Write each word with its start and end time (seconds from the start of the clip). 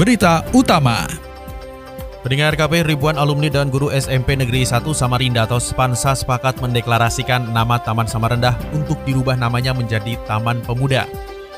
Berita 0.00 0.40
Utama 0.56 1.04
Pendengar 2.24 2.56
KP 2.56 2.88
ribuan 2.88 3.20
alumni 3.20 3.52
dan 3.52 3.68
guru 3.68 3.92
SMP 3.92 4.32
Negeri 4.32 4.64
1 4.64 4.80
Samarinda 4.96 5.44
atau 5.44 5.60
Spansa 5.60 6.16
sepakat 6.16 6.56
mendeklarasikan 6.64 7.52
nama 7.52 7.76
Taman 7.76 8.08
Samarinda 8.08 8.56
untuk 8.72 8.96
dirubah 9.04 9.36
namanya 9.36 9.76
menjadi 9.76 10.16
Taman 10.24 10.64
Pemuda. 10.64 11.04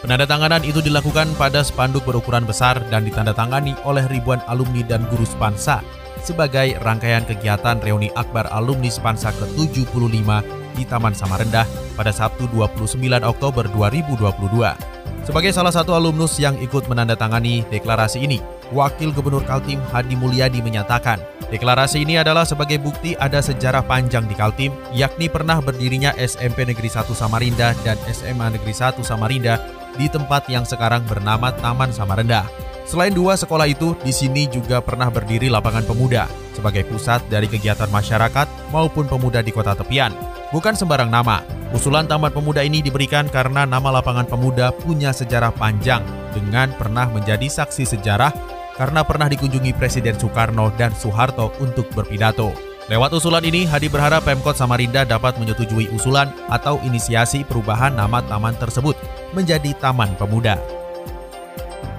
Penandatanganan 0.03 0.67
itu 0.67 0.83
dilakukan 0.83 1.31
pada 1.39 1.63
spanduk 1.63 2.03
berukuran 2.03 2.43
besar 2.43 2.83
dan 2.91 3.07
ditandatangani 3.07 3.79
oleh 3.87 4.11
ribuan 4.11 4.43
alumni 4.51 4.83
dan 4.91 5.07
guru 5.07 5.23
Spansa 5.23 6.02
sebagai 6.21 6.77
rangkaian 6.85 7.25
kegiatan 7.25 7.81
reuni 7.81 8.13
akbar 8.13 8.49
alumni 8.53 8.93
Spansa 8.93 9.33
ke-75 9.33 10.29
di 10.77 10.85
Taman 10.85 11.17
Samarinda 11.17 11.65
pada 11.97 12.13
Sabtu 12.13 12.49
29 12.53 13.01
Oktober 13.25 13.65
2022. 13.73 14.93
Sebagai 15.23 15.55
salah 15.55 15.71
satu 15.71 15.95
alumnus 15.95 16.43
yang 16.43 16.59
ikut 16.59 16.91
menandatangani 16.91 17.63
deklarasi 17.71 18.27
ini, 18.27 18.43
Wakil 18.75 19.15
Gubernur 19.15 19.47
Kaltim 19.47 19.79
Hadi 19.95 20.19
Mulyadi 20.19 20.59
menyatakan, 20.59 21.23
deklarasi 21.47 22.03
ini 22.03 22.19
adalah 22.19 22.43
sebagai 22.43 22.83
bukti 22.83 23.15
ada 23.15 23.39
sejarah 23.39 23.87
panjang 23.87 24.27
di 24.27 24.35
Kaltim, 24.35 24.75
yakni 24.91 25.31
pernah 25.31 25.63
berdirinya 25.63 26.11
SMP 26.19 26.67
Negeri 26.67 26.91
1 26.91 27.07
Samarinda 27.15 27.71
dan 27.87 27.95
SMA 28.11 28.59
Negeri 28.59 28.75
1 28.75 28.99
Samarinda 29.07 29.63
di 29.95 30.11
tempat 30.11 30.51
yang 30.51 30.67
sekarang 30.67 31.07
bernama 31.07 31.55
Taman 31.55 31.95
Samarinda. 31.95 32.49
Selain 32.83 33.15
dua 33.15 33.39
sekolah 33.39 33.71
itu, 33.71 33.95
di 34.03 34.11
sini 34.11 34.51
juga 34.51 34.83
pernah 34.83 35.09
berdiri 35.09 35.47
lapangan 35.47 35.87
pemuda 35.87 36.27
sebagai 36.53 36.85
pusat 36.87 37.25
dari 37.33 37.49
kegiatan 37.49 37.89
masyarakat 37.89 38.47
maupun 38.71 39.09
pemuda 39.09 39.41
di 39.41 39.51
kota 39.51 39.73
tepian. 39.73 40.13
Bukan 40.53 40.77
sembarang 40.77 41.09
nama, 41.09 41.41
usulan 41.73 42.05
Taman 42.05 42.29
Pemuda 42.29 42.61
ini 42.61 42.85
diberikan 42.85 43.25
karena 43.33 43.65
nama 43.65 43.89
lapangan 43.89 44.29
pemuda 44.29 44.69
punya 44.69 45.09
sejarah 45.17 45.49
panjang 45.57 46.05
dengan 46.37 46.69
pernah 46.77 47.09
menjadi 47.09 47.49
saksi 47.49 47.89
sejarah 47.97 48.33
karena 48.77 49.01
pernah 49.01 49.33
dikunjungi 49.33 49.73
Presiden 49.73 50.21
Soekarno 50.21 50.69
dan 50.77 50.93
Soeharto 50.93 51.57
untuk 51.65 51.89
berpidato. 51.97 52.53
Lewat 52.91 53.15
usulan 53.17 53.47
ini, 53.47 53.65
Hadi 53.65 53.89
berharap 53.89 54.27
Pemkot 54.27 54.59
Samarinda 54.59 55.07
dapat 55.09 55.39
menyetujui 55.41 55.89
usulan 55.95 56.29
atau 56.53 56.83
inisiasi 56.85 57.47
perubahan 57.47 57.95
nama 57.97 58.21
taman 58.27 58.59
tersebut 58.59 58.99
menjadi 59.33 59.73
Taman 59.81 60.13
Pemuda. 60.21 60.82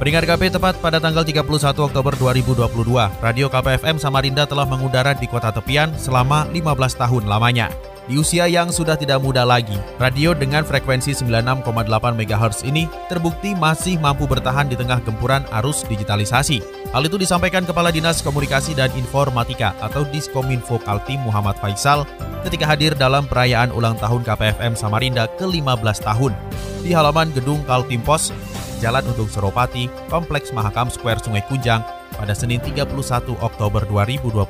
Peringkat 0.03 0.27
KP 0.27 0.51
tepat 0.51 0.75
pada 0.83 0.99
tanggal 0.99 1.23
31 1.23 1.47
Oktober 1.63 2.11
2022, 2.19 3.23
Radio 3.23 3.47
KPFM 3.47 3.95
Samarinda 3.95 4.43
telah 4.43 4.67
mengudara 4.67 5.15
di 5.15 5.23
kota 5.31 5.47
tepian 5.47 5.95
selama 5.95 6.43
15 6.51 6.99
tahun 6.99 7.23
lamanya. 7.23 7.71
Di 8.11 8.19
usia 8.19 8.51
yang 8.51 8.67
sudah 8.67 8.99
tidak 8.99 9.23
muda 9.23 9.47
lagi, 9.47 9.79
radio 9.95 10.35
dengan 10.35 10.67
frekuensi 10.67 11.15
96,8 11.15 12.19
MHz 12.19 12.67
ini 12.67 12.83
terbukti 13.07 13.55
masih 13.55 13.95
mampu 13.95 14.27
bertahan 14.27 14.67
di 14.67 14.75
tengah 14.75 14.99
gempuran 15.07 15.47
arus 15.63 15.87
digitalisasi. 15.87 16.59
Hal 16.91 17.07
itu 17.07 17.15
disampaikan 17.15 17.63
Kepala 17.63 17.87
Dinas 17.87 18.19
Komunikasi 18.19 18.75
dan 18.75 18.91
Informatika 18.99 19.71
atau 19.79 20.03
Diskominfo 20.03 20.83
Kaltim 20.83 21.23
Muhammad 21.23 21.55
Faisal 21.63 22.03
ketika 22.43 22.67
hadir 22.67 22.91
dalam 22.91 23.23
perayaan 23.23 23.71
ulang 23.71 23.95
tahun 23.95 24.27
KPFM 24.27 24.75
Samarinda 24.75 25.31
ke-15 25.39 26.03
tahun 26.03 26.35
di 26.83 26.91
halaman 26.91 27.31
gedung 27.31 27.63
Kaltim 27.63 28.03
Pos, 28.03 28.35
Jalan 28.83 29.07
Untung 29.07 29.31
Seropati, 29.31 29.87
Kompleks 30.11 30.51
Mahakam 30.51 30.91
Square 30.91 31.23
Sungai 31.23 31.39
Kunjang 31.47 31.79
pada 32.19 32.35
Senin 32.35 32.59
31 32.59 32.91
Oktober 33.39 33.87
2022. 33.87 34.43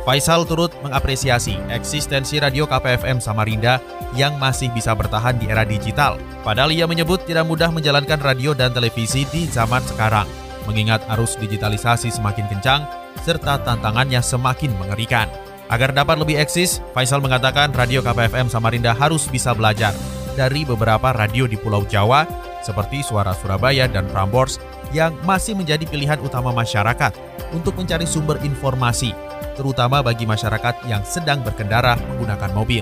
Faisal 0.00 0.48
turut 0.48 0.72
mengapresiasi 0.80 1.60
eksistensi 1.68 2.40
radio 2.40 2.64
KPFM 2.64 3.20
Samarinda 3.20 3.84
yang 4.16 4.40
masih 4.40 4.72
bisa 4.72 4.96
bertahan 4.96 5.36
di 5.36 5.52
era 5.52 5.68
digital. 5.68 6.16
Padahal 6.40 6.72
ia 6.72 6.88
menyebut 6.88 7.28
tidak 7.28 7.44
mudah 7.44 7.68
menjalankan 7.68 8.16
radio 8.16 8.56
dan 8.56 8.72
televisi 8.72 9.28
di 9.28 9.44
zaman 9.44 9.84
sekarang, 9.84 10.24
mengingat 10.64 11.04
arus 11.12 11.36
digitalisasi 11.36 12.08
semakin 12.08 12.48
kencang 12.48 12.88
serta 13.20 13.60
tantangannya 13.60 14.24
semakin 14.24 14.72
mengerikan. 14.80 15.28
Agar 15.68 15.92
dapat 15.92 16.16
lebih 16.16 16.40
eksis, 16.40 16.80
Faisal 16.96 17.20
mengatakan 17.20 17.70
radio 17.76 18.00
KPFM 18.00 18.48
Samarinda 18.48 18.96
harus 18.96 19.28
bisa 19.28 19.52
belajar 19.52 19.92
dari 20.34 20.64
beberapa 20.64 21.12
radio 21.12 21.44
di 21.44 21.60
Pulau 21.60 21.84
Jawa 21.84 22.49
seperti 22.60 23.04
Suara 23.04 23.32
Surabaya 23.36 23.90
dan 23.90 24.08
Prambors 24.08 24.60
yang 24.90 25.14
masih 25.22 25.54
menjadi 25.54 25.86
pilihan 25.86 26.18
utama 26.20 26.50
masyarakat 26.50 27.14
untuk 27.54 27.78
mencari 27.78 28.06
sumber 28.06 28.38
informasi 28.42 29.14
terutama 29.60 30.00
bagi 30.00 30.24
masyarakat 30.24 30.88
yang 30.88 31.04
sedang 31.04 31.44
berkendara 31.44 32.00
menggunakan 32.08 32.50
mobil. 32.56 32.80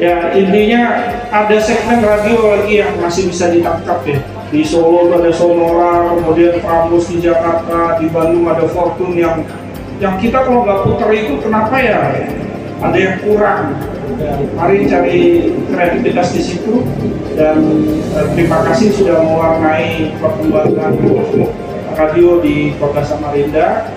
Ya 0.00 0.32
intinya 0.32 0.96
ada 1.28 1.56
segmen 1.60 2.00
radio 2.00 2.56
lagi 2.56 2.80
yang 2.80 2.96
masih 3.02 3.28
bisa 3.28 3.52
ditangkap 3.52 4.00
ya. 4.08 4.16
Di 4.48 4.64
Solo 4.64 5.12
ada 5.12 5.28
Sonora, 5.28 6.16
kemudian 6.16 6.56
Prambos 6.64 7.12
di 7.12 7.20
Jakarta, 7.20 8.00
di 8.00 8.08
Bandung 8.08 8.48
ada 8.48 8.64
Fortune 8.64 9.20
yang 9.20 9.44
yang 10.00 10.16
kita 10.16 10.40
kalau 10.46 10.64
nggak 10.64 10.88
putar 10.88 11.10
itu 11.12 11.36
kenapa 11.42 11.76
ya? 11.82 12.16
Ada 12.80 12.96
yang 12.96 13.16
kurang. 13.20 13.76
Mari 14.56 14.88
cari 14.88 15.18
kreativitas 15.68 16.32
di 16.32 16.42
situ 16.42 16.82
dan 17.36 17.60
eh, 18.16 18.26
terima 18.34 18.64
kasih 18.66 18.94
sudah 18.94 19.20
mewarnai 19.22 20.16
perkembangan 20.18 20.94
radio 21.94 22.38
di 22.40 22.72
Kota 22.78 23.02
Samarinda 23.04 23.90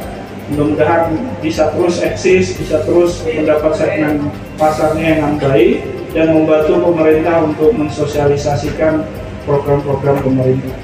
mudah-mudahan 0.52 1.16
bisa 1.40 1.72
terus 1.72 2.04
eksis, 2.04 2.60
bisa 2.60 2.84
terus 2.84 3.24
mendapat 3.24 3.72
segmen 3.80 4.28
pasarnya 4.60 5.24
yang 5.24 5.40
baik 5.40 5.80
dan 6.12 6.36
membantu 6.36 6.92
pemerintah 6.92 7.48
untuk 7.48 7.72
mensosialisasikan 7.72 9.08
program-program 9.48 10.20
pemerintah. 10.20 10.76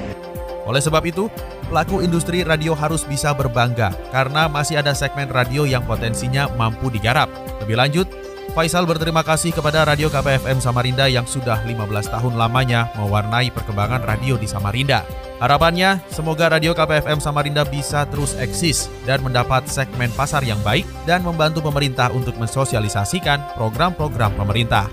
Oleh 0.64 0.80
sebab 0.80 1.04
itu, 1.04 1.28
pelaku 1.68 2.00
industri 2.00 2.44
radio 2.44 2.72
harus 2.72 3.04
bisa 3.04 3.32
berbangga 3.36 3.92
karena 4.12 4.48
masih 4.48 4.80
ada 4.80 4.96
segmen 4.96 5.28
radio 5.28 5.68
yang 5.68 5.84
potensinya 5.84 6.48
mampu 6.56 6.88
digarap. 6.88 7.28
Lebih 7.64 7.76
lanjut, 7.76 8.06
Faisal 8.56 8.88
berterima 8.88 9.20
kasih 9.20 9.52
kepada 9.52 9.84
Radio 9.84 10.08
KPFM 10.08 10.58
Samarinda 10.58 11.04
yang 11.04 11.28
sudah 11.28 11.60
15 11.68 12.08
tahun 12.08 12.34
lamanya 12.34 12.88
mewarnai 12.96 13.52
perkembangan 13.52 14.00
radio 14.00 14.40
di 14.40 14.48
Samarinda. 14.48 15.04
Harapannya, 15.38 16.02
semoga 16.10 16.50
Radio 16.50 16.72
KPFM 16.72 17.20
Samarinda 17.22 17.62
bisa 17.68 18.08
terus 18.08 18.34
eksis 18.40 18.90
dan 19.04 19.20
mendapat 19.22 19.68
segmen 19.68 20.10
pasar 20.16 20.42
yang 20.42 20.58
baik 20.64 20.88
dan 21.04 21.22
membantu 21.22 21.60
pemerintah 21.62 22.10
untuk 22.10 22.34
mensosialisasikan 22.40 23.54
program-program 23.54 24.34
pemerintah. 24.34 24.88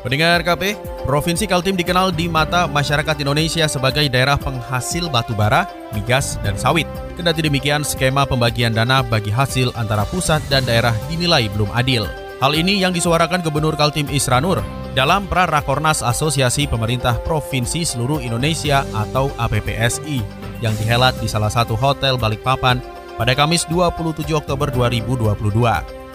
Pendengar 0.00 0.44
KP, 0.44 0.76
Provinsi 1.04 1.48
Kaltim 1.48 1.76
dikenal 1.76 2.12
di 2.12 2.28
mata 2.28 2.68
masyarakat 2.68 3.24
Indonesia 3.24 3.68
sebagai 3.68 4.04
daerah 4.08 4.36
penghasil 4.36 5.08
batu 5.08 5.32
bara, 5.32 5.64
migas, 5.92 6.36
dan 6.44 6.56
sawit. 6.60 6.88
Kendati 7.16 7.44
demikian, 7.44 7.84
skema 7.84 8.28
pembagian 8.28 8.72
dana 8.72 9.00
bagi 9.00 9.32
hasil 9.32 9.72
antara 9.76 10.04
pusat 10.08 10.44
dan 10.52 10.64
daerah 10.64 10.92
dinilai 11.08 11.48
belum 11.52 11.72
adil. 11.72 12.23
Hal 12.42 12.50
ini 12.58 12.82
yang 12.82 12.90
disuarakan 12.90 13.46
Gubernur 13.46 13.78
Kaltim 13.78 14.10
Isranur 14.10 14.58
dalam 14.98 15.30
Prarakornas 15.30 16.02
Asosiasi 16.02 16.66
Pemerintah 16.66 17.14
Provinsi 17.22 17.86
Seluruh 17.86 18.18
Indonesia 18.18 18.82
atau 18.90 19.30
APPSI 19.38 20.18
yang 20.58 20.74
dihelat 20.74 21.14
di 21.22 21.30
salah 21.30 21.50
satu 21.50 21.78
hotel 21.78 22.18
Balikpapan 22.18 22.82
pada 23.14 23.38
Kamis 23.38 23.70
27 23.70 24.26
Oktober 24.34 24.66
2022. 24.74 25.30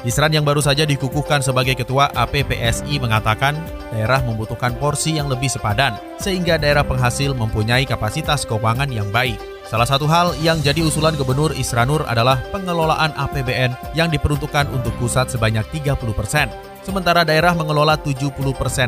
Isran 0.08 0.32
yang 0.32 0.48
baru 0.48 0.64
saja 0.64 0.84
dikukuhkan 0.84 1.40
sebagai 1.44 1.76
ketua 1.76 2.12
APPSI 2.12 3.00
mengatakan 3.00 3.56
daerah 3.92 4.20
membutuhkan 4.24 4.76
porsi 4.76 5.20
yang 5.20 5.32
lebih 5.32 5.52
sepadan 5.52 5.96
sehingga 6.20 6.60
daerah 6.60 6.84
penghasil 6.84 7.32
mempunyai 7.32 7.88
kapasitas 7.88 8.44
keuangan 8.44 8.92
yang 8.92 9.08
baik. 9.12 9.40
Salah 9.70 9.86
satu 9.86 10.10
hal 10.10 10.34
yang 10.42 10.58
jadi 10.66 10.82
usulan 10.82 11.14
Gubernur 11.14 11.54
Isranur 11.54 12.02
adalah 12.10 12.42
pengelolaan 12.50 13.14
APBN 13.14 13.94
yang 13.94 14.10
diperuntukkan 14.10 14.66
untuk 14.74 14.90
pusat 14.98 15.30
sebanyak 15.30 15.62
30 15.70 15.94
persen 16.18 16.50
sementara 16.82 17.22
daerah 17.22 17.54
mengelola 17.54 17.94
70% 17.94 18.34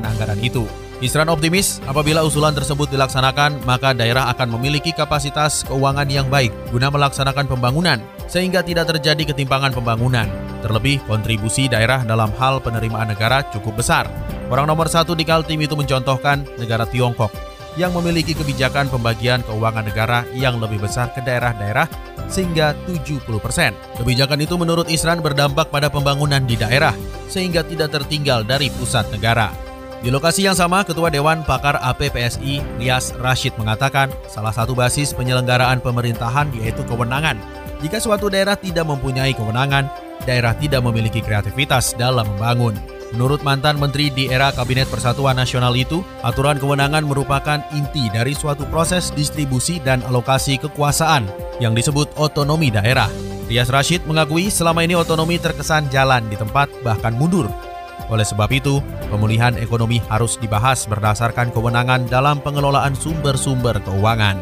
anggaran 0.01 0.41
itu. 0.41 0.65
Isran 1.05 1.29
optimis 1.29 1.77
apabila 1.85 2.25
usulan 2.25 2.57
tersebut 2.57 2.89
dilaksanakan, 2.89 3.61
maka 3.61 3.93
daerah 3.93 4.25
akan 4.33 4.57
memiliki 4.57 4.89
kapasitas 4.89 5.61
keuangan 5.69 6.09
yang 6.09 6.25
baik 6.33 6.49
guna 6.73 6.89
melaksanakan 6.89 7.45
pembangunan, 7.45 8.01
sehingga 8.25 8.65
tidak 8.65 8.89
terjadi 8.89 9.33
ketimpangan 9.33 9.77
pembangunan. 9.77 10.25
Terlebih, 10.65 10.97
kontribusi 11.05 11.69
daerah 11.69 12.01
dalam 12.05 12.33
hal 12.41 12.57
penerimaan 12.57 13.13
negara 13.13 13.45
cukup 13.53 13.81
besar. 13.81 14.09
Orang 14.49 14.65
nomor 14.65 14.89
satu 14.89 15.13
di 15.13 15.25
Kaltim 15.25 15.61
itu 15.61 15.77
mencontohkan 15.77 16.45
negara 16.57 16.89
Tiongkok 16.89 17.50
yang 17.79 17.95
memiliki 17.95 18.35
kebijakan 18.35 18.91
pembagian 18.91 19.39
keuangan 19.47 19.85
negara 19.87 20.27
yang 20.35 20.59
lebih 20.59 20.83
besar 20.83 21.11
ke 21.15 21.23
daerah-daerah 21.23 21.87
sehingga 22.27 22.75
70%. 22.87 23.27
Kebijakan 23.99 24.39
itu 24.43 24.55
menurut 24.59 24.87
Isran 24.87 25.19
berdampak 25.19 25.71
pada 25.71 25.91
pembangunan 25.91 26.43
di 26.43 26.55
daerah 26.59 26.95
sehingga 27.31 27.63
tidak 27.63 27.95
tertinggal 27.95 28.43
dari 28.43 28.67
pusat 28.75 29.07
negara. 29.11 29.51
Di 30.01 30.09
lokasi 30.09 30.49
yang 30.49 30.57
sama, 30.57 30.81
Ketua 30.81 31.13
Dewan 31.13 31.45
Pakar 31.45 31.77
APPSI, 31.77 32.81
Rias 32.81 33.13
Rashid 33.21 33.53
mengatakan 33.61 34.09
salah 34.25 34.49
satu 34.49 34.73
basis 34.73 35.13
penyelenggaraan 35.13 35.77
pemerintahan 35.77 36.49
yaitu 36.57 36.81
kewenangan. 36.89 37.37
Jika 37.85 38.01
suatu 38.01 38.25
daerah 38.25 38.57
tidak 38.57 38.89
mempunyai 38.89 39.37
kewenangan, 39.37 39.85
daerah 40.25 40.57
tidak 40.57 40.81
memiliki 40.81 41.21
kreativitas 41.21 41.93
dalam 41.93 42.25
membangun. 42.33 43.00
Menurut 43.11 43.43
mantan 43.43 43.75
menteri 43.75 44.07
di 44.07 44.31
era 44.31 44.55
Kabinet 44.55 44.87
Persatuan 44.87 45.35
Nasional 45.35 45.75
itu, 45.75 45.99
aturan 46.23 46.55
kewenangan 46.55 47.03
merupakan 47.03 47.59
inti 47.75 48.07
dari 48.11 48.31
suatu 48.31 48.63
proses 48.71 49.11
distribusi 49.11 49.83
dan 49.83 49.99
alokasi 50.07 50.55
kekuasaan 50.59 51.27
yang 51.59 51.75
disebut 51.75 52.07
otonomi 52.15 52.71
daerah. 52.71 53.11
Rias 53.51 53.67
Rashid 53.67 54.07
mengakui 54.07 54.47
selama 54.47 54.87
ini 54.87 54.95
otonomi 54.95 55.35
terkesan 55.35 55.91
jalan 55.91 56.23
di 56.31 56.39
tempat 56.39 56.71
bahkan 56.87 57.11
mundur 57.11 57.51
oleh 58.11 58.27
sebab 58.27 58.51
itu, 58.51 58.83
pemulihan 59.07 59.55
ekonomi 59.55 60.03
harus 60.11 60.35
dibahas 60.35 60.83
berdasarkan 60.83 61.55
kewenangan 61.55 62.11
dalam 62.11 62.43
pengelolaan 62.43 62.91
sumber-sumber 62.91 63.79
keuangan. 63.87 64.35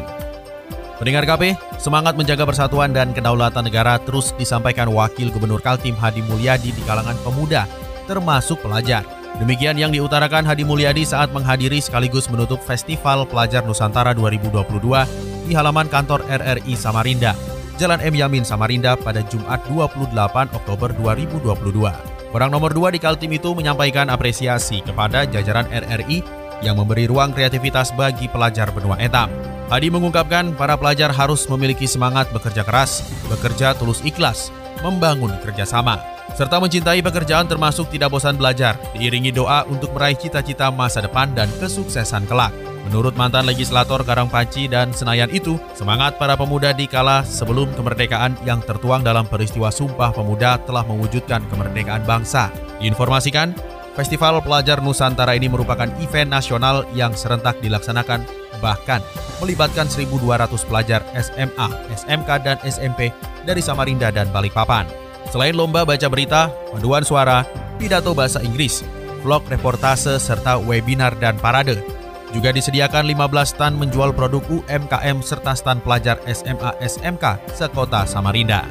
Pendengar 0.98 1.24
KP, 1.24 1.54
semangat 1.78 2.18
menjaga 2.18 2.44
persatuan 2.44 2.90
dan 2.90 3.14
kedaulatan 3.14 3.64
negara 3.64 3.96
terus 4.02 4.36
disampaikan 4.36 4.90
Wakil 4.90 5.32
Gubernur 5.32 5.62
Kaltim 5.62 5.96
Hadi 5.96 6.20
Mulyadi 6.26 6.74
di 6.74 6.82
kalangan 6.84 7.16
pemuda, 7.24 7.64
termasuk 8.10 8.58
pelajar. 8.58 9.06
Demikian 9.38 9.78
yang 9.78 9.94
diutarakan 9.94 10.42
Hadi 10.42 10.66
Mulyadi 10.66 11.06
saat 11.06 11.30
menghadiri 11.30 11.78
sekaligus 11.78 12.26
menutup 12.26 12.58
Festival 12.58 13.22
Pelajar 13.30 13.62
Nusantara 13.62 14.10
2022 14.10 15.46
di 15.46 15.54
halaman 15.54 15.86
kantor 15.86 16.26
RRI 16.26 16.74
Samarinda, 16.74 17.38
Jalan 17.78 18.02
M. 18.02 18.12
Yamin 18.12 18.42
Samarinda 18.42 18.98
pada 18.98 19.22
Jumat 19.30 19.62
28 19.70 20.10
Oktober 20.52 20.90
2022. 20.98 22.34
Orang 22.34 22.50
nomor 22.50 22.74
dua 22.74 22.92
di 22.92 23.00
Kaltim 23.00 23.30
itu 23.32 23.54
menyampaikan 23.54 24.10
apresiasi 24.12 24.82
kepada 24.84 25.24
jajaran 25.24 25.64
RRI 25.70 26.20
yang 26.60 26.76
memberi 26.76 27.08
ruang 27.08 27.32
kreativitas 27.32 27.90
bagi 27.96 28.28
pelajar 28.28 28.68
benua 28.70 29.00
etam. 29.00 29.32
Hadi 29.72 29.88
mengungkapkan 29.88 30.52
para 30.58 30.76
pelajar 30.76 31.14
harus 31.14 31.46
memiliki 31.46 31.86
semangat 31.86 32.28
bekerja 32.34 32.66
keras, 32.66 33.06
bekerja 33.30 33.72
tulus 33.78 34.02
ikhlas, 34.04 34.52
membangun 34.84 35.32
kerjasama, 35.40 36.19
serta 36.34 36.58
mencintai 36.58 37.00
pekerjaan 37.00 37.46
termasuk 37.46 37.90
tidak 37.90 38.14
bosan 38.14 38.36
belajar, 38.36 38.78
diiringi 38.94 39.30
doa 39.34 39.66
untuk 39.70 39.94
meraih 39.94 40.18
cita-cita 40.18 40.68
masa 40.68 41.04
depan 41.04 41.32
dan 41.34 41.50
kesuksesan 41.58 42.26
kelak. 42.26 42.52
Menurut 42.88 43.12
mantan 43.14 43.44
legislator 43.44 44.00
Karangpaci 44.00 44.66
dan 44.72 44.90
Senayan 44.96 45.28
itu, 45.30 45.60
semangat 45.76 46.16
para 46.16 46.34
pemuda 46.34 46.72
di 46.72 46.88
kala 46.88 47.22
sebelum 47.22 47.68
kemerdekaan 47.76 48.34
yang 48.48 48.64
tertuang 48.64 49.04
dalam 49.04 49.28
peristiwa 49.28 49.68
Sumpah 49.68 50.10
Pemuda 50.16 50.58
telah 50.64 50.82
mewujudkan 50.88 51.44
kemerdekaan 51.52 52.02
bangsa. 52.08 52.48
Diinformasikan, 52.80 53.52
Festival 53.92 54.40
Pelajar 54.40 54.80
Nusantara 54.80 55.36
ini 55.36 55.50
merupakan 55.50 55.90
event 56.00 56.30
nasional 56.32 56.88
yang 56.96 57.12
serentak 57.12 57.60
dilaksanakan 57.60 58.24
bahkan 58.62 59.00
melibatkan 59.40 59.88
1.200 59.88 60.20
pelajar 60.68 61.00
SMA, 61.16 61.68
SMK, 61.96 62.30
dan 62.44 62.56
SMP 62.62 63.10
dari 63.42 63.64
Samarinda 63.64 64.12
dan 64.12 64.28
Balikpapan. 64.30 65.09
Selain 65.28 65.52
lomba 65.52 65.84
baca 65.84 66.08
berita, 66.08 66.48
panduan 66.72 67.04
suara, 67.04 67.44
pidato 67.76 68.16
bahasa 68.16 68.40
Inggris, 68.40 68.80
vlog 69.20 69.44
reportase, 69.52 70.16
serta 70.16 70.56
webinar 70.56 71.12
dan 71.20 71.36
parade, 71.36 71.84
juga 72.32 72.54
disediakan 72.54 73.04
15 73.04 73.52
stand 73.52 73.74
menjual 73.76 74.14
produk 74.16 74.42
UMKM 74.48 75.18
serta 75.20 75.52
stand 75.52 75.84
pelajar 75.84 76.16
SMA 76.30 76.78
SMK 76.80 77.52
sekota 77.52 78.06
Samarinda. 78.06 78.64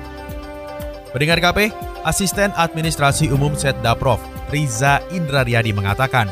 Pendengar 1.11 1.41
KP, 1.41 1.73
Asisten 2.05 2.53
Administrasi 2.55 3.33
Umum 3.33 3.57
Setdaprov 3.57 4.21
Riza 4.49 5.03
Indrariyadi 5.13 5.73
mengatakan, 5.73 6.29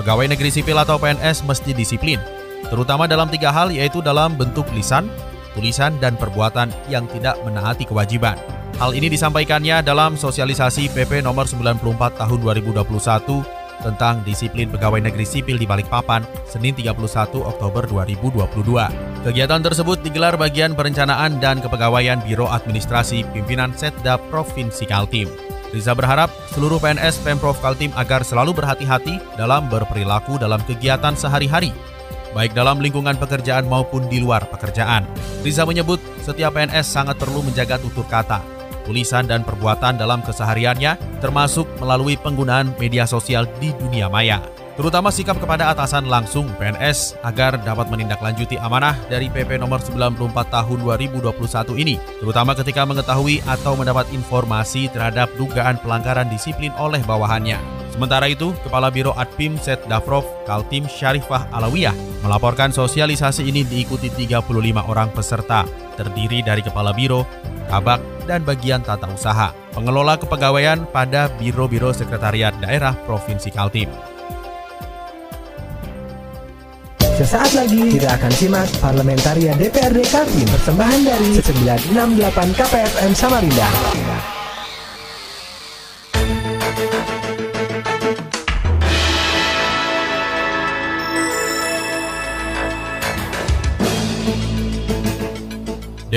pegawai 0.00 0.30
negeri 0.30 0.52
sipil 0.52 0.76
atau 0.78 0.96
PNS 1.00 1.44
mesti 1.44 1.72
disiplin, 1.74 2.20
terutama 2.68 3.08
dalam 3.08 3.28
tiga 3.28 3.52
hal 3.52 3.72
yaitu 3.72 4.00
dalam 4.04 4.36
bentuk 4.36 4.68
lisan, 4.72 5.10
tulisan, 5.52 5.96
dan 5.98 6.14
perbuatan 6.14 6.70
yang 6.86 7.08
tidak 7.10 7.36
menaati 7.44 7.84
kewajiban. 7.88 8.36
Hal 8.78 8.94
ini 8.94 9.10
disampaikannya 9.10 9.82
dalam 9.82 10.14
sosialisasi 10.14 10.94
PP 10.94 11.26
nomor 11.26 11.50
94 11.50 12.14
tahun 12.14 12.38
2021 12.38 12.78
tentang 13.82 14.22
disiplin 14.22 14.70
pegawai 14.70 15.02
negeri 15.02 15.26
sipil 15.26 15.58
di 15.58 15.66
Balikpapan, 15.66 16.22
Senin 16.46 16.78
31 16.78 16.94
Oktober 17.42 17.82
2022. 17.90 18.46
Kegiatan 19.26 19.66
tersebut 19.66 19.98
digelar 20.06 20.38
bagian 20.38 20.78
perencanaan 20.78 21.42
dan 21.42 21.58
kepegawaian 21.58 22.22
Biro 22.22 22.46
Administrasi 22.46 23.26
Pimpinan 23.34 23.74
Setda 23.74 24.14
Provinsi 24.30 24.86
Kaltim. 24.86 25.26
Riza 25.74 25.98
berharap 25.98 26.30
seluruh 26.54 26.78
PNS 26.78 27.18
Pemprov 27.26 27.58
Kaltim 27.58 27.90
agar 27.98 28.22
selalu 28.22 28.62
berhati-hati 28.62 29.18
dalam 29.34 29.66
berperilaku 29.66 30.38
dalam 30.38 30.62
kegiatan 30.70 31.18
sehari-hari, 31.18 31.74
baik 32.30 32.54
dalam 32.54 32.78
lingkungan 32.78 33.18
pekerjaan 33.18 33.66
maupun 33.66 34.06
di 34.06 34.22
luar 34.22 34.46
pekerjaan. 34.46 35.02
Riza 35.42 35.66
menyebut 35.66 35.98
setiap 36.22 36.54
PNS 36.54 36.86
sangat 36.86 37.18
perlu 37.18 37.42
menjaga 37.42 37.76
tutur 37.82 38.06
kata, 38.06 38.57
tulisan 38.88 39.28
dan 39.28 39.44
perbuatan 39.44 40.00
dalam 40.00 40.24
kesehariannya, 40.24 41.20
termasuk 41.20 41.68
melalui 41.76 42.16
penggunaan 42.16 42.72
media 42.80 43.04
sosial 43.04 43.44
di 43.60 43.76
dunia 43.76 44.08
maya. 44.08 44.40
Terutama 44.78 45.10
sikap 45.10 45.42
kepada 45.42 45.74
atasan 45.74 46.06
langsung 46.06 46.46
PNS 46.54 47.18
agar 47.26 47.58
dapat 47.66 47.90
menindaklanjuti 47.90 48.62
amanah 48.62 48.94
dari 49.10 49.26
PP 49.26 49.58
nomor 49.58 49.82
94 49.82 50.54
tahun 50.54 50.78
2021 50.86 51.82
ini, 51.82 51.98
terutama 52.22 52.54
ketika 52.54 52.86
mengetahui 52.86 53.42
atau 53.50 53.74
mendapat 53.74 54.06
informasi 54.14 54.86
terhadap 54.94 55.34
dugaan 55.34 55.82
pelanggaran 55.82 56.30
disiplin 56.30 56.70
oleh 56.78 57.02
bawahannya. 57.02 57.58
Sementara 57.90 58.30
itu, 58.30 58.54
Kepala 58.62 58.94
Biro 58.94 59.10
Adpim 59.18 59.58
Set 59.58 59.82
Davrov 59.90 60.22
Kaltim 60.46 60.86
Syarifah 60.86 61.50
Alawiyah 61.50 62.22
melaporkan 62.22 62.70
sosialisasi 62.70 63.50
ini 63.50 63.66
diikuti 63.66 64.06
35 64.14 64.46
orang 64.86 65.10
peserta, 65.10 65.66
terdiri 65.98 66.38
dari 66.46 66.62
Kepala 66.62 66.94
Biro, 66.94 67.26
Kabak, 67.66 68.17
dan 68.28 68.44
bagian 68.44 68.84
tata 68.84 69.08
usaha, 69.08 69.56
pengelola 69.72 70.20
kepegawaian 70.20 70.84
pada 70.92 71.32
Biro-Biro 71.40 71.96
Sekretariat 71.96 72.52
Daerah 72.60 72.92
Provinsi 73.08 73.48
Kaltim. 73.48 73.88
Sesaat 77.18 77.50
lagi 77.56 77.98
kita 77.98 78.14
akan 78.14 78.30
simak 78.30 78.68
Parlamentaria 78.78 79.50
DPRD 79.56 80.06
Kaltim 80.06 80.46
persembahan 80.54 81.00
dari 81.02 81.40
968 81.42 82.54
KPFM 82.54 83.12
Samarinda. 83.16 84.37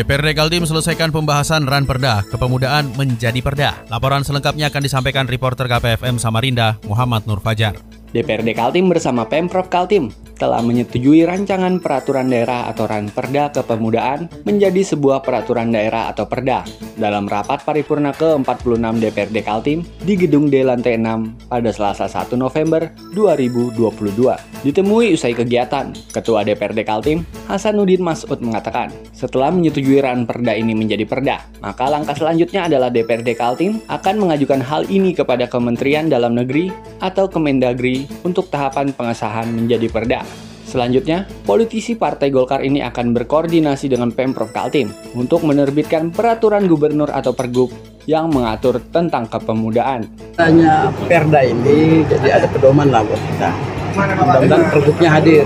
DPRD 0.01 0.33
Kaltim 0.33 0.65
selesaikan 0.65 1.13
pembahasan 1.13 1.69
RAN 1.69 1.85
Perda, 1.85 2.25
kepemudaan 2.25 2.89
menjadi 2.97 3.37
perda. 3.37 3.85
Laporan 3.85 4.25
selengkapnya 4.25 4.73
akan 4.73 4.81
disampaikan 4.81 5.29
reporter 5.29 5.69
KPFM 5.69 6.17
Samarinda, 6.17 6.81
Muhammad 6.89 7.29
Nur 7.29 7.37
Fajar. 7.37 7.77
DPRD 8.09 8.57
Kaltim 8.57 8.89
bersama 8.89 9.29
Pemprov 9.29 9.69
Kaltim 9.69 10.09
telah 10.41 10.57
menyetujui 10.65 11.21
rancangan 11.21 11.77
peraturan 11.77 12.33
daerah 12.33 12.65
atau 12.73 12.89
Ranperda 12.89 13.53
Kepemudaan 13.53 14.25
menjadi 14.41 14.81
sebuah 14.81 15.21
peraturan 15.21 15.69
daerah 15.69 16.09
atau 16.09 16.25
perda 16.25 16.65
dalam 16.97 17.29
rapat 17.29 17.61
paripurna 17.61 18.09
ke-46 18.17 19.05
DPRD 19.05 19.37
Kaltim 19.45 19.85
di 20.01 20.17
Gedung 20.17 20.49
D 20.49 20.65
lantai 20.65 20.97
6 20.97 21.45
pada 21.45 21.69
Selasa 21.69 22.09
1 22.09 22.33
November 22.41 22.89
2022. 23.13 24.50
Ditemui 24.61 25.17
usai 25.17 25.33
kegiatan, 25.33 25.89
Ketua 26.13 26.45
DPRD 26.45 26.85
Kaltim, 26.85 27.25
Hasanuddin 27.49 27.97
Masud 27.97 28.37
mengatakan, 28.45 28.93
setelah 29.09 29.49
menyetujui 29.49 29.97
Ranperda 29.97 30.53
ini 30.53 30.77
menjadi 30.77 31.01
perda, 31.01 31.41
maka 31.65 31.89
langkah 31.89 32.13
selanjutnya 32.13 32.69
adalah 32.69 32.93
DPRD 32.93 33.33
Kaltim 33.33 33.81
akan 33.89 34.21
mengajukan 34.21 34.61
hal 34.61 34.85
ini 34.85 35.17
kepada 35.17 35.49
Kementerian 35.49 36.13
Dalam 36.13 36.37
Negeri 36.37 36.69
atau 37.01 37.25
Kemendagri 37.25 38.05
untuk 38.21 38.53
tahapan 38.53 38.93
pengesahan 38.93 39.49
menjadi 39.49 39.89
perda. 39.89 40.21
Selanjutnya, 40.61 41.25
politisi 41.41 41.97
Partai 41.97 42.29
Golkar 42.29 42.61
ini 42.61 42.85
akan 42.85 43.17
berkoordinasi 43.17 43.89
dengan 43.89 44.13
Pemprov 44.13 44.53
Kaltim 44.53 44.93
untuk 45.17 45.41
menerbitkan 45.41 46.13
peraturan 46.13 46.69
gubernur 46.69 47.09
atau 47.09 47.33
pergub 47.33 47.73
yang 48.05 48.29
mengatur 48.29 48.77
tentang 48.93 49.25
kepemudaan. 49.25 50.05
Hanya 50.37 50.93
perda 51.09 51.41
ini 51.49 52.05
jadi 52.05 52.37
ada 52.37 52.47
pedoman 52.47 52.93
lah 52.93 53.01
buat 53.01 53.19
kita. 53.19 53.70
Mudah-mudahan 53.95 54.63
pergubnya 54.71 55.09
hadir. 55.11 55.43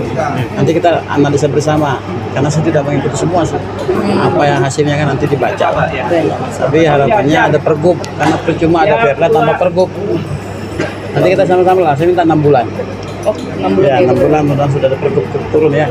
Nanti 0.54 0.70
kita 0.74 1.02
analisa 1.06 1.46
bersama. 1.50 1.98
Karena 2.36 2.48
saya 2.52 2.64
tidak 2.68 2.82
mengikuti 2.84 3.16
semua 3.16 3.40
sih. 3.42 3.56
Apa 4.20 4.42
yang 4.44 4.60
hasilnya 4.60 4.94
kan 5.00 5.06
nanti 5.16 5.24
dibaca. 5.24 5.66
Tapi 6.60 6.78
harapannya 6.84 7.40
ada 7.52 7.58
pergub. 7.58 7.96
Karena 8.16 8.36
percuma 8.44 8.78
ada 8.84 8.94
perda 9.00 9.26
tanpa 9.32 9.54
pergub. 9.56 9.90
Nanti 11.16 11.28
kita 11.32 11.44
sama-sama 11.48 11.80
lah, 11.80 11.94
saya 11.96 12.12
minta 12.12 12.28
enam 12.28 12.40
bulan. 12.44 12.68
Oh, 13.24 13.32
6 13.32 13.72
bulan. 13.72 13.88
Ya, 13.88 13.96
enam 14.04 14.16
bulan 14.20 14.42
mudah 14.44 14.68
sudah 14.68 14.86
ada 14.92 14.98
pergub 15.00 15.24
turun 15.48 15.72
ya. 15.72 15.88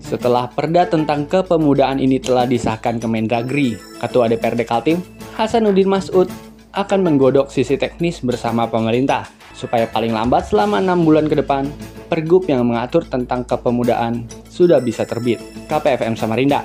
Setelah 0.00 0.50
perda 0.50 0.88
tentang 0.88 1.28
kepemudaan 1.28 2.02
ini 2.02 2.18
telah 2.18 2.48
disahkan 2.48 2.98
ke 2.98 3.06
Mendagri, 3.06 3.78
Ketua 4.00 4.26
DPRD 4.26 4.66
Kaltim, 4.66 4.98
Hasanuddin 5.38 5.86
Masud, 5.86 6.26
akan 6.70 7.00
menggodok 7.02 7.50
sisi 7.50 7.74
teknis 7.74 8.22
bersama 8.22 8.70
pemerintah, 8.70 9.26
supaya 9.54 9.90
paling 9.90 10.14
lambat 10.14 10.50
selama 10.50 10.78
enam 10.78 11.02
bulan 11.02 11.26
ke 11.26 11.38
depan, 11.38 11.66
pergub 12.06 12.46
yang 12.46 12.66
mengatur 12.66 13.06
tentang 13.06 13.46
kepemudaan 13.46 14.26
sudah 14.50 14.78
bisa 14.82 15.02
terbit. 15.06 15.42
KPFM 15.66 16.14
Samarinda, 16.18 16.62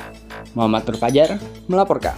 Muhammad 0.54 0.86
Nur 0.90 0.98
Fajar, 0.98 1.38
melaporkan. 1.66 2.18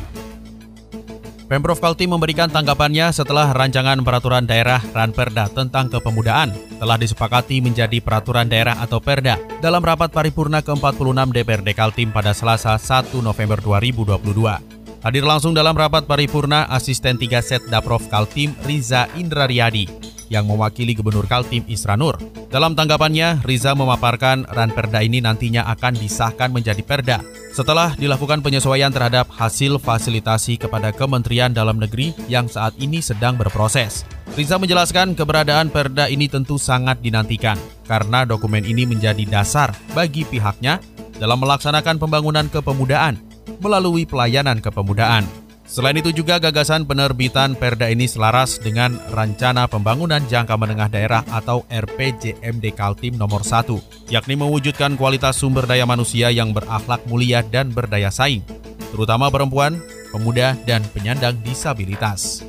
Pemprov 1.47 1.79
Kaltim 1.79 2.11
memberikan 2.11 2.51
tanggapannya 2.51 3.07
setelah 3.15 3.55
rancangan 3.55 4.03
peraturan 4.03 4.43
daerah 4.43 4.83
Ranperda 4.91 5.47
tentang 5.47 5.87
kepemudaan 5.87 6.51
telah 6.75 6.99
disepakati 6.99 7.63
menjadi 7.63 8.03
peraturan 8.03 8.51
daerah 8.51 8.75
atau 8.83 8.99
Perda 8.99 9.39
dalam 9.63 9.79
rapat 9.79 10.11
paripurna 10.11 10.59
ke-46 10.59 11.31
DPRD 11.31 11.71
Kaltim 11.71 12.11
pada 12.11 12.35
Selasa 12.35 12.75
1 12.75 13.15
November 13.23 13.63
2022. 13.63 14.76
Hadir 15.05 15.21
langsung 15.21 15.53
dalam 15.53 15.77
rapat 15.77 16.09
paripurna 16.09 16.65
asisten 16.73 17.21
3 17.21 17.37
set 17.45 17.63
Daprov 17.69 18.01
Kaltim 18.09 18.57
Riza 18.65 19.05
Indrariyadi 19.13 19.85
yang 20.27 20.49
mewakili 20.49 20.97
Gubernur 20.97 21.29
Kaltim 21.29 21.63
Isranur. 21.69 22.19
Dalam 22.47 22.75
tanggapannya, 22.75 23.43
Riza 23.43 23.75
memaparkan 23.75 24.43
Ranperda 24.47 25.03
ini 25.03 25.23
nantinya 25.23 25.67
akan 25.71 25.95
disahkan 25.95 26.51
menjadi 26.51 26.83
Perda 26.83 27.19
setelah 27.53 27.95
dilakukan 27.95 28.43
penyesuaian 28.43 28.91
terhadap 28.91 29.29
hasil 29.31 29.79
fasilitasi 29.79 30.59
kepada 30.59 30.91
Kementerian 30.91 31.53
Dalam 31.53 31.79
Negeri 31.79 32.11
yang 32.27 32.49
saat 32.51 32.75
ini 32.81 32.99
sedang 32.99 33.39
berproses. 33.39 34.03
Riza 34.35 34.59
menjelaskan 34.59 35.15
keberadaan 35.15 35.71
Perda 35.71 36.11
ini 36.11 36.27
tentu 36.27 36.59
sangat 36.59 36.99
dinantikan 36.99 37.55
karena 37.87 38.27
dokumen 38.27 38.67
ini 38.67 38.83
menjadi 38.83 39.23
dasar 39.29 39.71
bagi 39.95 40.27
pihaknya 40.27 40.83
dalam 41.17 41.41
melaksanakan 41.41 41.97
pembangunan 41.97 42.45
kepemudaan 42.51 43.26
melalui 43.59 44.03
pelayanan 44.03 44.59
kepemudaan. 44.59 45.27
Selain 45.67 45.99
itu 45.99 46.15
juga 46.15 46.39
gagasan 46.39 46.87
penerbitan 46.87 47.51
Perda 47.51 47.91
ini 47.91 48.07
selaras 48.07 48.55
dengan 48.55 48.95
Rencana 49.11 49.67
Pembangunan 49.67 50.23
Jangka 50.23 50.55
Menengah 50.55 50.87
Daerah 50.87 51.27
atau 51.27 51.67
RPJMD 51.67 52.71
Kaltim 52.71 53.19
nomor 53.19 53.43
1, 53.43 54.07
yakni 54.07 54.39
mewujudkan 54.39 54.95
kualitas 54.95 55.35
sumber 55.35 55.67
daya 55.67 55.83
manusia 55.83 56.31
yang 56.31 56.55
berakhlak 56.55 57.03
mulia 57.11 57.43
dan 57.43 57.75
berdaya 57.75 58.07
saing, 58.07 58.47
terutama 58.95 59.27
perempuan, 59.27 59.75
pemuda, 60.15 60.55
dan 60.63 60.87
penyandang 60.95 61.35
disabilitas. 61.43 62.47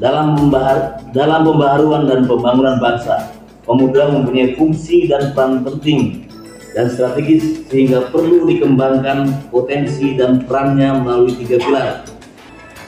Dalam, 0.00 0.32
membahar, 0.32 0.96
dalam 1.12 1.44
pembaharuan 1.44 2.08
dan 2.08 2.24
pembangunan 2.24 2.80
bangsa, 2.80 3.36
pemuda 3.68 4.16
mempunyai 4.16 4.56
fungsi 4.56 5.12
dan 5.12 5.36
peran 5.36 5.60
penting 5.60 6.29
dan 6.74 6.86
strategis 6.86 7.66
sehingga 7.66 8.10
perlu 8.14 8.46
dikembangkan 8.46 9.50
potensi 9.50 10.14
dan 10.14 10.46
perannya 10.46 11.02
melalui 11.02 11.34
tiga 11.34 11.58
pilar, 11.58 12.06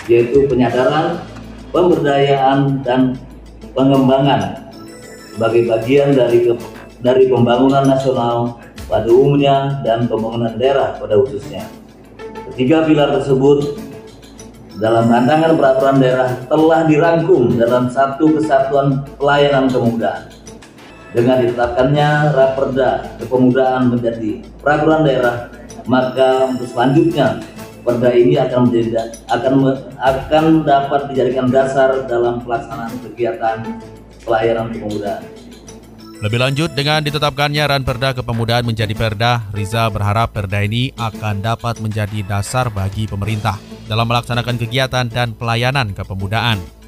yaitu 0.07 0.47
penyadaran, 0.47 1.23
pemberdayaan, 1.75 2.83
dan 2.87 3.19
pengembangan 3.75 4.71
sebagai 5.33 5.67
bagian 5.67 6.13
dari 6.15 6.47
dari 7.03 7.27
pembangunan 7.27 7.83
nasional 7.89 8.61
pada 8.87 9.09
umumnya 9.09 9.83
dan 9.83 10.07
pembangunan 10.07 10.55
daerah 10.61 11.01
pada 11.01 11.19
khususnya. 11.19 11.67
Ketiga 12.53 12.85
pilar 12.85 13.17
tersebut 13.17 13.81
dalam 14.77 15.09
rancangan 15.09 15.57
peraturan 15.57 15.97
daerah 15.99 16.29
telah 16.47 16.85
dirangkum 16.85 17.57
dalam 17.57 17.89
satu 17.89 18.37
kesatuan 18.37 19.05
pelayanan 19.17 19.73
kemudaan. 19.73 20.42
Dengan 21.13 21.45
ditetapkannya 21.45 22.33
Raperda 22.33 23.21
Kepemudaan 23.21 23.93
menjadi 23.93 24.41
peraturan 24.65 25.05
daerah, 25.05 25.53
maka 25.85 26.49
untuk 26.49 26.65
selanjutnya 26.73 27.37
Perda 27.83 28.15
ini 28.15 28.39
akan 28.39 28.71
menjadi 28.71 29.11
akan 29.27 29.55
akan 29.99 30.45
dapat 30.63 31.11
dijadikan 31.11 31.51
dasar 31.51 32.07
dalam 32.07 32.39
pelaksanaan 32.47 32.95
kegiatan 33.03 33.59
pelayanan 34.23 34.71
kepemudaan. 34.71 35.23
Lebih 36.23 36.39
lanjut, 36.39 36.71
dengan 36.79 37.03
ditetapkannya 37.03 37.67
Ranperda 37.67 38.15
Kepemudaan 38.15 38.63
menjadi 38.63 38.95
Perda, 38.95 39.51
Riza 39.51 39.91
berharap 39.91 40.31
Perda 40.31 40.63
ini 40.63 40.95
akan 40.95 41.43
dapat 41.43 41.83
menjadi 41.83 42.23
dasar 42.23 42.71
bagi 42.71 43.11
pemerintah 43.11 43.59
dalam 43.91 44.07
melaksanakan 44.07 44.55
kegiatan 44.63 45.11
dan 45.11 45.35
pelayanan 45.35 45.91
kepemudaan. 45.91 46.82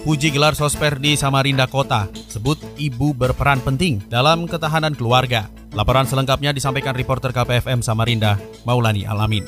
Puji 0.00 0.32
gelar 0.32 0.56
Sosper 0.56 0.96
di 0.96 1.12
Samarinda 1.12 1.68
Kota, 1.68 2.08
sebut 2.32 2.56
ibu 2.80 3.12
berperan 3.12 3.60
penting 3.60 4.00
dalam 4.08 4.48
ketahanan 4.48 4.96
keluarga. 4.96 5.52
Laporan 5.76 6.08
selengkapnya 6.08 6.56
disampaikan 6.56 6.96
reporter 6.96 7.36
KPFM 7.36 7.84
Samarinda, 7.84 8.40
Maulani 8.64 9.04
Alamin. 9.04 9.44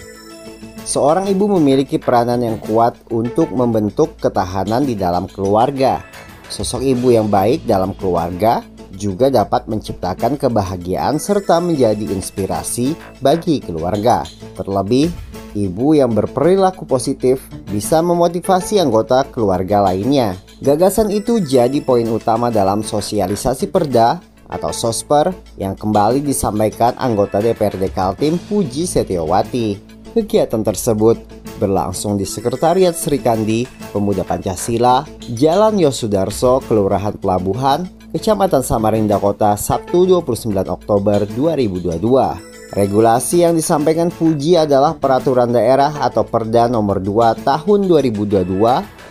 Seorang 0.85 1.25
ibu 1.33 1.49
memiliki 1.57 1.97
peranan 1.97 2.45
yang 2.45 2.61
kuat 2.61 3.01
untuk 3.09 3.49
membentuk 3.49 4.21
ketahanan 4.21 4.85
di 4.85 4.93
dalam 4.93 5.25
keluarga. 5.25 6.05
Sosok 6.53 6.85
ibu 6.85 7.09
yang 7.09 7.33
baik 7.33 7.65
dalam 7.65 7.97
keluarga 7.97 8.61
juga 8.93 9.33
dapat 9.33 9.73
menciptakan 9.73 10.37
kebahagiaan 10.37 11.17
serta 11.17 11.65
menjadi 11.65 12.13
inspirasi 12.13 12.93
bagi 13.25 13.65
keluarga. 13.65 14.21
Terlebih, 14.53 15.09
ibu 15.57 15.97
yang 15.97 16.13
berperilaku 16.13 16.85
positif 16.85 17.41
bisa 17.73 18.05
memotivasi 18.05 18.77
anggota 18.77 19.25
keluarga 19.33 19.81
lainnya. 19.81 20.37
Gagasan 20.61 21.09
itu 21.09 21.41
jadi 21.41 21.81
poin 21.81 22.05
utama 22.07 22.53
dalam 22.53 22.85
sosialisasi 22.85 23.73
perda 23.73 24.21
atau 24.53 24.69
sosper 24.69 25.33
yang 25.57 25.73
kembali 25.73 26.21
disampaikan 26.21 26.93
anggota 27.01 27.41
DPRD 27.41 27.89
Kaltim 27.91 28.37
Puji 28.37 28.85
Setiawati. 28.85 29.81
Kegiatan 30.13 30.61
tersebut 30.61 31.17
berlangsung 31.57 32.21
di 32.21 32.29
Sekretariat 32.29 32.93
Sri 32.93 33.17
Kandi, 33.17 33.65
Pemuda 33.97 34.29
Pancasila, 34.29 35.09
Jalan 35.33 35.81
Yosudarso, 35.81 36.61
Kelurahan 36.69 37.17
Pelabuhan, 37.17 37.89
Kecamatan 38.13 38.61
Samarinda 38.61 39.17
Kota, 39.17 39.57
Sabtu 39.57 40.05
29 40.05 40.53
Oktober 40.69 41.25
2022. 41.25 42.52
Regulasi 42.73 43.45
yang 43.45 43.53
disampaikan 43.53 44.09
Puji 44.09 44.57
adalah 44.57 44.97
Peraturan 44.97 45.53
Daerah 45.53 45.93
atau 46.01 46.25
Perda 46.25 46.73
Nomor 46.73 47.05
2 47.05 47.45
Tahun 47.45 47.81
2022 47.85 48.49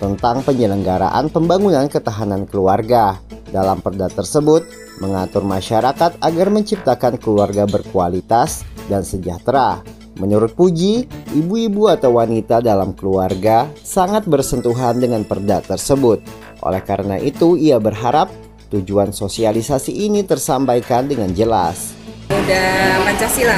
tentang 0.02 0.42
penyelenggaraan 0.42 1.30
pembangunan 1.30 1.86
ketahanan 1.86 2.50
keluarga. 2.50 3.22
Dalam 3.54 3.78
perda 3.86 4.10
tersebut, 4.10 4.66
mengatur 4.98 5.46
masyarakat 5.46 6.18
agar 6.26 6.48
menciptakan 6.50 7.22
keluarga 7.22 7.70
berkualitas 7.70 8.66
dan 8.90 9.06
sejahtera. 9.06 9.86
Menurut 10.18 10.58
Puji, 10.58 11.06
ibu-ibu 11.38 11.86
atau 11.86 12.18
wanita 12.18 12.66
dalam 12.66 12.98
keluarga 12.98 13.70
sangat 13.86 14.26
bersentuhan 14.26 14.98
dengan 14.98 15.22
perda 15.22 15.62
tersebut. 15.62 16.18
Oleh 16.66 16.82
karena 16.82 17.22
itu, 17.22 17.54
ia 17.62 17.78
berharap 17.78 18.34
tujuan 18.74 19.14
sosialisasi 19.14 20.10
ini 20.10 20.26
tersampaikan 20.26 21.06
dengan 21.06 21.30
jelas. 21.30 22.01
Pemuda 22.42 22.98
Pancasila 23.06 23.54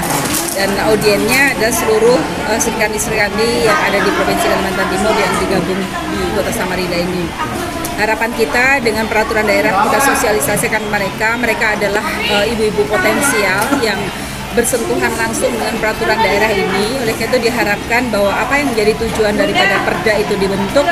dan 0.59 0.67
audiennya 0.91 1.55
adalah 1.55 1.71
seluruh 1.71 2.19
uh, 2.51 2.59
serikandi-serikandi 2.59 3.63
yang 3.63 3.79
ada 3.79 3.95
di 3.95 4.11
Provinsi 4.11 4.43
Kalimantan 4.43 4.91
Timur 4.91 5.15
yang 5.15 5.33
digabung 5.39 5.79
di 6.11 6.19
Kota 6.35 6.51
Samarinda 6.51 6.99
ini. 6.99 7.23
Harapan 7.95 8.35
kita 8.35 8.83
dengan 8.83 9.07
peraturan 9.07 9.47
daerah 9.47 9.87
kita 9.87 10.03
sosialisasikan 10.03 10.83
mereka, 10.91 11.39
mereka 11.39 11.79
adalah 11.79 12.03
ibu-ibu 12.43 12.83
uh, 12.83 12.87
potensial 12.91 13.63
yang 13.79 14.03
bersentuhan 14.53 15.13
langsung 15.17 15.51
dengan 15.53 15.75
peraturan 15.81 16.17
daerah 16.21 16.51
ini. 16.53 16.97
Oleh 17.01 17.13
karena 17.17 17.29
itu 17.33 17.37
diharapkan 17.49 18.01
bahwa 18.11 18.31
apa 18.35 18.53
yang 18.59 18.67
menjadi 18.73 18.93
tujuan 18.99 19.33
daripada 19.35 19.75
perda 19.87 20.13
itu 20.19 20.33
dibentuk 20.37 20.85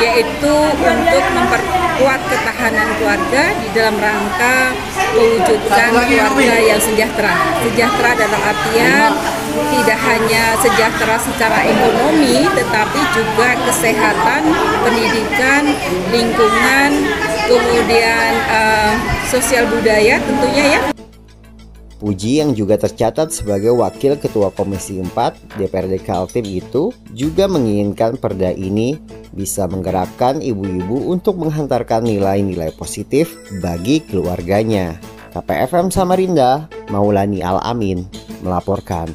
yaitu 0.00 0.54
untuk 0.78 1.24
memperkuat 1.34 2.20
ketahanan 2.30 2.88
keluarga 2.98 3.44
di 3.58 3.68
dalam 3.74 3.96
rangka 3.98 4.70
mewujudkan 5.18 5.90
keluarga 5.92 6.56
yang 6.62 6.80
sejahtera. 6.80 7.34
Sejahtera 7.66 8.10
dalam 8.16 8.40
artian 8.42 9.10
tidak 9.54 9.98
hanya 10.02 10.44
sejahtera 10.58 11.16
secara 11.18 11.58
ekonomi 11.66 12.46
tetapi 12.54 13.00
juga 13.14 13.48
kesehatan, 13.66 14.42
pendidikan, 14.82 15.62
lingkungan, 16.10 16.90
kemudian 17.50 18.30
uh, 18.50 18.94
sosial 19.26 19.66
budaya 19.70 20.18
tentunya 20.22 20.78
ya. 20.78 20.93
Puji 21.94 22.42
yang 22.42 22.52
juga 22.58 22.74
tercatat 22.74 23.30
sebagai 23.30 23.70
Wakil 23.70 24.18
Ketua 24.18 24.50
Komisi 24.50 24.98
4 24.98 25.56
DPRD 25.56 26.02
Kaltim 26.02 26.44
itu 26.44 26.90
juga 27.14 27.46
menginginkan 27.46 28.18
perda 28.18 28.50
ini 28.50 28.98
bisa 29.30 29.70
menggerakkan 29.70 30.42
ibu-ibu 30.42 31.08
untuk 31.08 31.38
menghantarkan 31.38 32.02
nilai-nilai 32.04 32.74
positif 32.74 33.38
bagi 33.62 34.02
keluarganya. 34.02 34.98
KPFM 35.34 35.90
Samarinda, 35.90 36.70
Maulani 36.90 37.42
Al-Amin, 37.42 38.06
melaporkan. 38.42 39.10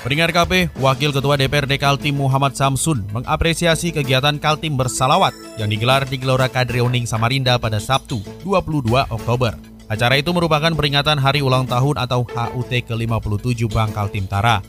Pendengar 0.00 0.32
KP, 0.32 0.72
Wakil 0.80 1.12
Ketua 1.12 1.36
DPRD 1.36 1.76
Kaltim 1.76 2.16
Muhammad 2.16 2.56
Samsun 2.56 3.04
mengapresiasi 3.12 3.92
kegiatan 3.92 4.40
Kaltim 4.40 4.72
bersalawat 4.72 5.36
yang 5.60 5.68
digelar 5.68 6.08
di 6.08 6.16
Gelora 6.16 6.48
Kadrioning 6.48 7.04
Samarinda 7.04 7.60
pada 7.60 7.76
Sabtu 7.76 8.24
22 8.42 8.96
Oktober. 9.12 9.69
Acara 9.90 10.22
itu 10.22 10.30
merupakan 10.30 10.70
peringatan 10.70 11.18
hari 11.18 11.42
ulang 11.42 11.66
tahun 11.66 11.98
atau 11.98 12.22
HUT 12.22 12.70
ke-57 12.70 13.66
Bank 13.66 13.90
Kaltim 13.90 14.30
Tara. 14.30 14.62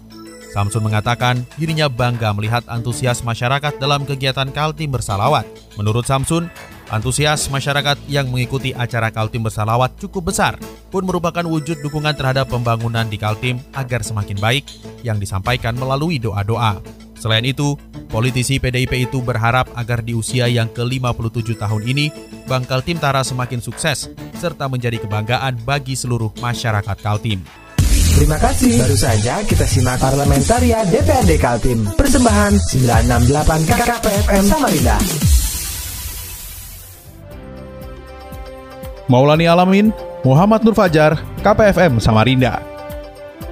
Samsun 0.49 0.81
mengatakan 0.81 1.45
dirinya 1.61 1.85
bangga 1.85 2.33
melihat 2.33 2.65
antusias 2.65 3.21
masyarakat 3.21 3.77
dalam 3.77 4.03
kegiatan 4.03 4.49
Kaltim 4.49 4.89
bersalawat. 4.89 5.45
Menurut 5.77 6.09
Samsun, 6.09 6.49
Antusias 6.91 7.47
masyarakat 7.47 8.03
yang 8.11 8.27
mengikuti 8.27 8.75
acara 8.75 9.07
Kaltim 9.15 9.47
bersalawat 9.47 9.95
cukup 9.95 10.27
besar, 10.27 10.59
pun 10.91 11.07
merupakan 11.07 11.47
wujud 11.47 11.79
dukungan 11.79 12.11
terhadap 12.19 12.51
pembangunan 12.51 13.07
di 13.07 13.15
Kaltim 13.15 13.63
agar 13.71 14.03
semakin 14.03 14.35
baik 14.35 14.67
yang 14.99 15.15
disampaikan 15.15 15.71
melalui 15.79 16.19
doa-doa. 16.19 16.83
Selain 17.21 17.45
itu, 17.45 17.77
politisi 18.09 18.57
PDIP 18.57 19.05
itu 19.05 19.21
berharap 19.21 19.69
agar 19.77 20.01
di 20.01 20.17
usia 20.17 20.49
yang 20.49 20.65
ke-57 20.73 21.53
tahun 21.53 21.85
ini, 21.85 22.09
Bank 22.49 22.65
Kaltim 22.65 22.97
Tara 22.97 23.21
semakin 23.21 23.61
sukses, 23.61 24.09
serta 24.41 24.65
menjadi 24.65 24.97
kebanggaan 24.97 25.61
bagi 25.61 25.93
seluruh 25.93 26.33
masyarakat 26.41 26.97
Kaltim. 26.97 27.45
Terima 28.17 28.41
kasih. 28.41 28.73
Baru 28.81 28.97
saja 28.97 29.45
kita 29.45 29.69
simak 29.69 30.01
Parlamentaria 30.01 30.81
DPRD 30.89 31.37
Kaltim. 31.37 31.85
Persembahan 31.93 32.57
968 32.57 33.69
KKPFM 33.69 34.43
Samarinda. 34.49 34.97
Maulani 39.05 39.45
Alamin, 39.45 39.93
Muhammad 40.25 40.65
Nur 40.65 40.73
Fajar, 40.73 41.21
KPFM 41.45 42.01
Samarinda. 42.01 42.70